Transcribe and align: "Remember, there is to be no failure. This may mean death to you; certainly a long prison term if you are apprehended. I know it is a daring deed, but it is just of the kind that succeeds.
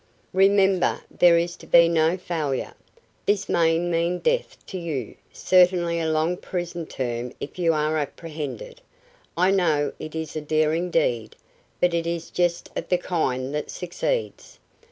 "Remember, 0.33 0.99
there 1.11 1.37
is 1.37 1.55
to 1.57 1.67
be 1.67 1.87
no 1.87 2.17
failure. 2.17 2.73
This 3.27 3.47
may 3.47 3.77
mean 3.77 4.17
death 4.17 4.57
to 4.65 4.79
you; 4.79 5.15
certainly 5.31 5.99
a 5.99 6.09
long 6.09 6.37
prison 6.37 6.87
term 6.87 7.33
if 7.39 7.59
you 7.59 7.71
are 7.71 7.99
apprehended. 7.99 8.81
I 9.37 9.51
know 9.51 9.93
it 9.99 10.15
is 10.15 10.35
a 10.35 10.41
daring 10.41 10.89
deed, 10.89 11.35
but 11.79 11.93
it 11.93 12.07
is 12.07 12.31
just 12.31 12.67
of 12.75 12.89
the 12.89 12.97
kind 12.97 13.53
that 13.53 13.69
succeeds. 13.69 14.57